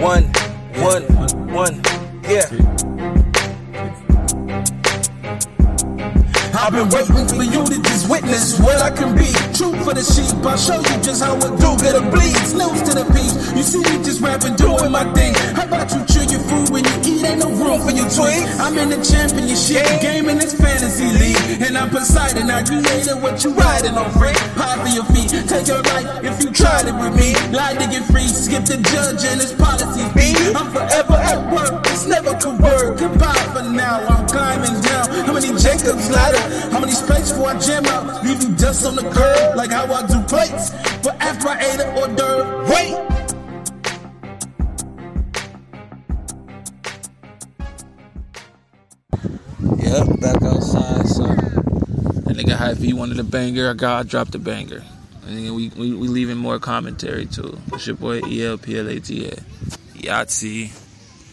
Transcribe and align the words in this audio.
One, 0.00 0.24
one, 0.80 1.04
one, 1.52 1.82
yeah. 2.24 2.48
I've 6.56 6.72
been 6.72 6.88
waiting 6.88 7.28
for 7.28 7.44
you 7.44 7.60
to 7.68 7.82
just 7.82 8.08
witness 8.08 8.58
what 8.60 8.80
I 8.80 8.88
can 8.96 9.14
be. 9.14 9.28
True 9.52 9.76
for 9.84 9.92
the 9.92 10.00
sheep, 10.00 10.40
I'll 10.40 10.56
show 10.56 10.80
you 10.80 10.96
just 11.04 11.22
how 11.22 11.36
I 11.36 11.52
do. 11.52 11.76
Get 11.84 12.00
a 12.00 12.00
bleed, 12.00 12.32
snooze 12.48 12.80
to 12.88 12.96
the 12.96 13.04
beat. 13.12 13.28
You 13.54 13.62
see 13.62 13.84
me 13.84 14.02
just 14.02 14.22
rapping, 14.22 14.56
doing 14.56 14.90
my 14.90 15.04
thing. 15.12 15.34
How 15.52 15.66
about 15.68 15.92
you 15.92 16.00
chew 16.08 16.24
your 16.32 16.40
food 16.48 16.70
when 16.70 16.84
you 16.84 16.96
eat? 17.04 17.24
Ain't 17.28 17.40
no 17.44 17.52
room 17.52 17.84
for 17.84 17.92
your 17.92 18.08
tweets. 18.08 18.56
I'm 18.56 18.78
in 18.78 18.88
the 18.88 19.04
championship 19.04 19.84
game 20.00 20.30
in 20.30 20.38
this 20.38 20.56
fantasy 20.56 21.12
league. 21.12 21.60
And 21.60 21.76
I'm 21.76 21.90
Poseidon, 21.90 22.48
I 22.48 22.64
created 22.64 23.20
what 23.20 23.44
you 23.44 23.52
riding 23.52 24.00
on, 24.00 24.08
Rick. 24.16 24.36
Pie 24.56 24.80
for 24.80 24.88
your 24.88 25.04
feet, 25.12 25.28
take 25.44 25.68
your 25.68 25.82
life 25.82 25.99
if 26.30 26.42
you 26.44 26.50
tried 26.50 26.86
it 26.86 26.94
with 26.94 27.14
me. 27.18 27.34
Lie 27.50 27.74
to 27.74 27.86
get 27.90 28.04
free, 28.06 28.28
skip 28.28 28.64
the 28.64 28.78
judge 28.78 29.24
and 29.24 29.40
his 29.40 29.52
policies 29.52 30.08
be. 30.14 30.34
I'm 30.54 30.70
forever 30.70 31.14
at 31.14 31.40
work, 31.52 31.86
it's 31.86 32.06
never 32.06 32.34
convert. 32.38 32.98
Goodbye 32.98 33.46
for 33.52 33.62
now, 33.62 34.06
I'm 34.06 34.26
climbing 34.28 34.80
down. 34.82 35.08
How 35.26 35.32
many 35.32 35.48
Jacob's 35.58 36.10
ladder? 36.10 36.42
How 36.70 36.80
many 36.80 36.92
spikes 36.92 37.32
before 37.32 37.50
I 37.50 37.58
jam 37.58 37.84
out? 37.86 38.24
Leave 38.24 38.42
you 38.42 38.54
dust 38.56 38.86
on 38.86 38.94
the 38.96 39.02
curb, 39.10 39.56
like 39.56 39.70
how 39.70 39.92
I 39.92 40.06
do 40.06 40.22
plates. 40.22 40.70
But 41.02 41.20
after 41.20 41.48
I 41.48 41.58
ate 41.58 41.80
an 41.80 41.98
hors 41.98 42.14
d'oeuvre, 42.14 42.64
wait. 42.70 42.96
Yep, 49.82 50.20
back 50.20 50.42
outside. 50.42 51.08
So 51.08 51.26
that 51.26 52.36
nigga 52.36 52.54
Hype, 52.54 52.78
he 52.78 52.92
wanted 52.92 53.18
a 53.18 53.24
banger. 53.24 53.70
I 53.70 53.74
got 53.74 54.06
dropped 54.06 54.34
a 54.34 54.38
banger. 54.38 54.84
And 55.30 55.54
we, 55.54 55.68
we 55.68 55.94
we 55.94 56.08
leaving 56.08 56.38
more 56.38 56.58
commentary 56.58 57.26
too. 57.26 57.56
It's 57.72 57.86
your 57.86 57.94
boy 57.94 58.20
ELPLATA. 58.20 59.40
Yahtzee. 59.94 60.89